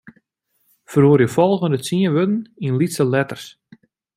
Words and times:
Feroarje 0.91 1.27
folgjende 1.35 1.79
tsien 1.81 2.13
wurden 2.15 2.39
yn 2.65 2.77
lytse 2.79 3.03
letters. 3.13 3.45